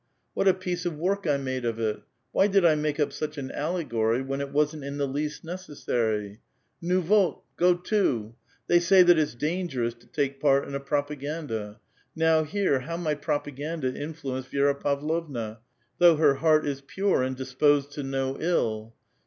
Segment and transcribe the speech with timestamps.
[0.33, 2.01] What a piece of work I made of, it!
[2.31, 6.39] Why did 1 make up such an allegory when it wasn't in the least necessary?
[6.81, 7.43] Xu vot!
[7.55, 11.79] go to I they sa}' that it's dangerous to take part in a propaganda;
[12.15, 15.59] now here, how my propaganda influenced \'iera Pavlovna,
[15.99, 18.95] though her heart is pure and dis IK>sed to no ill.